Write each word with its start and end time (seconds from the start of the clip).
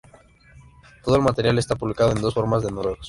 Todo 1.03 1.15
el 1.15 1.21
material 1.21 1.59
está 1.59 1.75
publicado 1.75 2.09
en 2.09 2.15
las 2.15 2.23
dos 2.23 2.33
formas 2.33 2.63
de 2.63 2.71
noruegos. 2.71 2.99